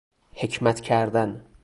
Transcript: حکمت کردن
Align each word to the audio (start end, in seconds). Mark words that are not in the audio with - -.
حکمت 0.33 0.81
کردن 0.81 1.45